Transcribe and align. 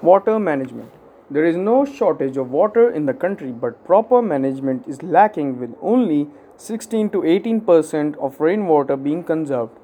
Water 0.00 0.38
management. 0.38 0.92
There 1.28 1.44
is 1.44 1.56
no 1.56 1.84
shortage 1.84 2.36
of 2.36 2.52
water 2.52 2.88
in 2.88 3.06
the 3.06 3.12
country, 3.12 3.50
but 3.50 3.84
proper 3.84 4.22
management 4.22 4.86
is 4.86 5.02
lacking 5.02 5.58
with 5.58 5.74
only 5.82 6.28
16 6.56 7.10
to 7.10 7.24
18 7.24 7.60
percent 7.62 8.16
of 8.18 8.40
rainwater 8.40 8.96
being 8.96 9.24
conserved. 9.24 9.76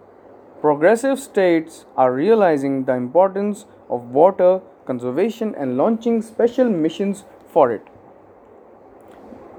Progressive 0.60 1.18
states 1.18 1.84
are 1.96 2.12
realizing 2.12 2.84
the 2.84 2.94
importance 2.94 3.66
of 3.90 4.14
water 4.20 4.60
conservation 4.86 5.52
and 5.56 5.76
launching 5.76 6.22
special 6.22 6.70
missions 6.70 7.24
for 7.48 7.72
it. 7.72 7.86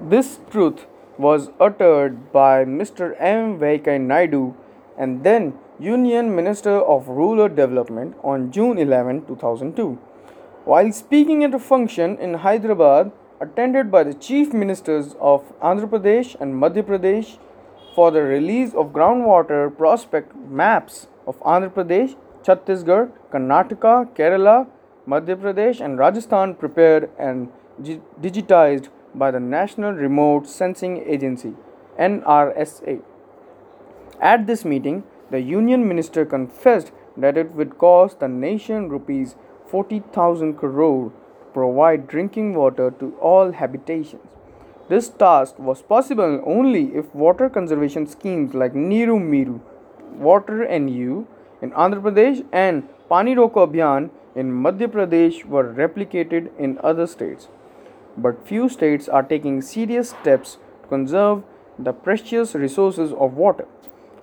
This 0.00 0.40
truth 0.50 0.86
was 1.18 1.50
uttered 1.60 2.32
by 2.32 2.64
Mr. 2.64 3.14
M. 3.18 3.58
Venkaiah 3.58 4.00
Naidu 4.00 4.54
and 4.96 5.22
then 5.22 5.54
Union 5.78 6.34
Minister 6.34 6.80
of 6.80 7.08
Rural 7.08 7.48
Development 7.48 8.16
on 8.24 8.50
June 8.50 8.78
11, 8.78 9.26
2002. 9.26 9.98
While 10.66 10.90
speaking 10.90 11.44
at 11.44 11.54
a 11.54 11.60
function 11.60 12.18
in 12.18 12.34
Hyderabad 12.34 13.12
attended 13.40 13.88
by 13.88 14.02
the 14.02 14.12
Chief 14.12 14.52
Ministers 14.52 15.14
of 15.20 15.44
Andhra 15.60 15.88
Pradesh 15.88 16.34
and 16.40 16.60
Madhya 16.60 16.82
Pradesh 16.82 17.38
for 17.94 18.10
the 18.10 18.22
release 18.22 18.74
of 18.74 18.86
groundwater 18.86 19.60
prospect 19.78 20.34
maps 20.34 21.06
of 21.24 21.38
Andhra 21.42 21.70
Pradesh, 21.70 22.16
Chhattisgarh, 22.42 23.12
Karnataka, 23.30 24.12
Kerala, 24.16 24.66
Madhya 25.06 25.36
Pradesh, 25.36 25.80
and 25.80 26.00
Rajasthan 26.00 26.56
prepared 26.56 27.10
and 27.16 27.48
digitized 28.20 28.88
by 29.14 29.30
the 29.30 29.38
National 29.38 29.92
Remote 29.92 30.48
Sensing 30.48 30.98
Agency 31.06 31.54
NRSA. 31.96 33.02
At 34.20 34.48
this 34.48 34.64
meeting, 34.64 35.04
the 35.30 35.40
Union 35.40 35.86
Minister 35.86 36.26
confessed 36.26 36.90
that 37.16 37.38
it 37.38 37.52
would 37.52 37.78
cost 37.78 38.18
the 38.18 38.26
nation 38.26 38.88
rupees 38.88 39.36
40,000 39.68 40.54
crore 40.54 41.10
to 41.10 41.12
provide 41.52 42.08
drinking 42.08 42.54
water 42.54 42.90
to 43.00 43.14
all 43.20 43.52
habitations. 43.52 44.22
This 44.88 45.08
task 45.08 45.58
was 45.58 45.82
possible 45.82 46.42
only 46.46 46.94
if 46.94 47.14
water 47.14 47.48
conservation 47.48 48.06
schemes 48.06 48.54
like 48.54 48.72
Neeru 48.72 49.18
Meeru, 49.20 49.60
Water 50.12 50.62
and 50.62 50.88
You 50.88 51.26
in 51.60 51.72
Andhra 51.72 52.00
Pradesh 52.00 52.46
and 52.52 52.88
Pani 53.08 53.34
Roko 53.34 53.66
Abhiyan 53.66 54.10
in 54.36 54.52
Madhya 54.52 54.88
Pradesh 54.88 55.44
were 55.44 55.72
replicated 55.72 56.50
in 56.58 56.78
other 56.84 57.06
states. 57.06 57.48
But 58.16 58.46
few 58.46 58.68
states 58.68 59.08
are 59.08 59.22
taking 59.22 59.60
serious 59.62 60.10
steps 60.10 60.58
to 60.82 60.88
conserve 60.88 61.42
the 61.78 61.92
precious 61.92 62.54
resources 62.54 63.12
of 63.12 63.34
water. 63.34 63.66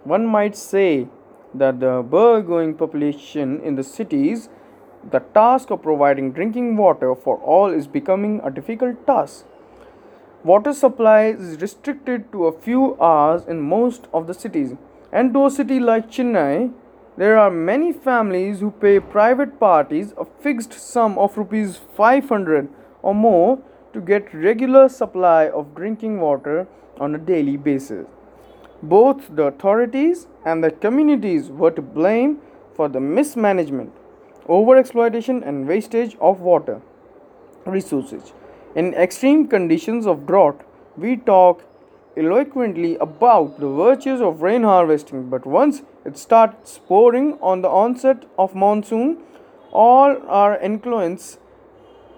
One 0.04 0.26
might 0.26 0.56
say 0.56 1.08
that 1.54 1.80
the 1.80 2.04
burgeoning 2.04 2.76
population 2.76 3.60
in 3.62 3.76
the 3.76 3.84
cities 3.84 4.50
the 5.12 5.20
task 5.20 5.70
of 5.70 5.82
providing 5.82 6.32
drinking 6.32 6.78
water 6.78 7.14
for 7.16 7.38
all 7.38 7.72
is 7.72 7.88
becoming 7.88 8.40
a 8.44 8.52
difficult 8.52 9.06
task. 9.06 9.46
Water 10.44 10.74
supply 10.74 11.26
is 11.26 11.62
restricted 11.62 12.32
to 12.32 12.46
a 12.46 12.60
few 12.60 13.00
hours 13.02 13.46
in 13.46 13.62
most 13.62 14.08
of 14.14 14.28
the 14.28 14.34
cities, 14.34 14.74
and 15.12 15.34
to 15.34 15.46
a 15.46 15.52
city 15.52 15.80
like 15.80 16.10
Chennai, 16.10 16.74
there 17.16 17.38
are 17.38 17.52
many 17.52 17.94
families 17.94 18.60
who 18.60 18.72
pay 18.72 19.00
private 19.00 19.60
parties 19.60 20.14
a 20.18 20.26
fixed 20.26 20.74
sum 20.74 21.18
of 21.18 21.38
rupees 21.38 21.80
500 21.96 22.68
or 23.02 23.14
more 23.14 23.60
to 23.94 24.02
get 24.02 24.34
regular 24.34 24.90
supply 24.90 25.48
of 25.48 25.76
drinking 25.76 26.20
water 26.20 26.68
on 27.00 27.14
a 27.14 27.20
daily 27.20 27.56
basis. 27.56 28.08
Both 28.82 29.36
the 29.36 29.44
authorities 29.44 30.28
and 30.44 30.64
the 30.64 30.72
communities 30.72 31.50
were 31.50 31.72
to 31.72 31.82
blame 31.82 32.40
for 32.76 32.90
the 32.90 33.00
mismanagement 33.00 33.94
overexploitation 34.48 35.46
and 35.48 35.68
wastage 35.68 36.16
of 36.20 36.40
water 36.40 36.82
resources. 37.66 38.34
In 38.76 38.94
extreme 38.94 39.48
conditions 39.48 40.06
of 40.06 40.26
drought, 40.26 40.66
we 40.98 41.16
talk 41.18 41.64
eloquently 42.16 42.96
about 42.98 43.60
the 43.60 43.68
virtues 43.68 44.22
of 44.22 44.42
rain 44.42 44.64
harvesting, 44.64 45.30
but 45.30 45.46
once 45.46 45.82
it 46.06 46.18
starts 46.18 46.80
pouring 46.88 47.38
on 47.42 47.62
the 47.62 47.70
onset 47.70 48.26
of 48.38 48.54
monsoon, 48.54 49.18
all 49.72 50.18
our 50.28 50.58
influence 50.60 51.40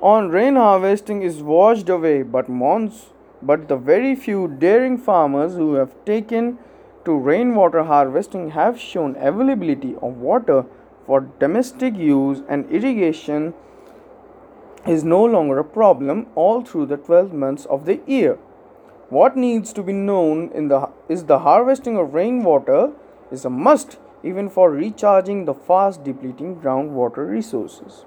on 0.01 0.29
rain 0.29 0.55
harvesting 0.55 1.21
is 1.21 1.41
washed 1.41 1.89
away. 1.89 2.21
But 2.23 2.49
mons, 2.49 3.07
but 3.41 3.67
the 3.67 3.77
very 3.77 4.15
few 4.15 4.47
daring 4.47 4.97
farmers 4.97 5.53
who 5.53 5.75
have 5.75 5.93
taken 6.05 6.57
to 7.05 7.15
rainwater 7.15 7.83
harvesting 7.83 8.49
have 8.51 8.79
shown 8.79 9.15
availability 9.17 9.95
of 10.01 10.17
water 10.17 10.65
for 11.05 11.21
domestic 11.39 11.95
use 11.95 12.41
and 12.47 12.69
irrigation 12.71 13.53
is 14.87 15.03
no 15.03 15.23
longer 15.23 15.59
a 15.59 15.63
problem 15.63 16.27
all 16.35 16.63
through 16.63 16.85
the 16.85 16.97
12 16.97 17.33
months 17.33 17.65
of 17.65 17.85
the 17.85 17.99
year. 18.05 18.37
What 19.09 19.37
needs 19.37 19.73
to 19.73 19.83
be 19.83 19.93
known 19.93 20.49
in 20.51 20.67
the 20.67 20.89
is 21.07 21.25
the 21.25 21.39
harvesting 21.39 21.97
of 21.97 22.13
rainwater 22.13 22.91
is 23.31 23.45
a 23.45 23.49
must 23.49 23.97
even 24.23 24.49
for 24.49 24.71
recharging 24.71 25.45
the 25.45 25.53
fast 25.53 26.03
depleting 26.03 26.55
groundwater 26.59 27.29
resources. 27.29 28.05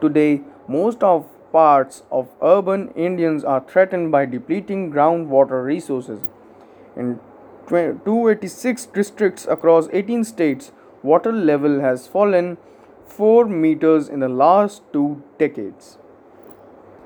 Today, 0.00 0.42
most 0.66 1.02
of 1.02 1.26
parts 1.52 2.02
of 2.10 2.28
urban 2.42 2.88
Indians 2.94 3.44
are 3.44 3.60
threatened 3.60 4.10
by 4.10 4.26
depleting 4.26 4.92
groundwater 4.92 5.64
resources. 5.64 6.20
In 6.96 7.20
286 7.68 8.86
districts 8.86 9.46
across 9.48 9.88
18 9.92 10.24
states, 10.24 10.72
water 11.02 11.32
level 11.32 11.80
has 11.80 12.06
fallen 12.06 12.56
4 13.06 13.46
meters 13.46 14.08
in 14.08 14.20
the 14.20 14.28
last 14.28 14.82
two 14.92 15.22
decades. 15.38 15.99